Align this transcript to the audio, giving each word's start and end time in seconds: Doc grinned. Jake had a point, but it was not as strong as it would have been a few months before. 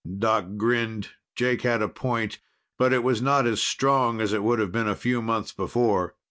Doc 0.17 0.45
grinned. 0.57 1.09
Jake 1.35 1.61
had 1.61 1.83
a 1.83 1.87
point, 1.87 2.39
but 2.79 2.91
it 2.91 3.03
was 3.03 3.21
not 3.21 3.45
as 3.45 3.61
strong 3.61 4.19
as 4.19 4.33
it 4.33 4.41
would 4.41 4.57
have 4.57 4.71
been 4.71 4.87
a 4.87 4.95
few 4.95 5.21
months 5.21 5.51
before. 5.53 6.15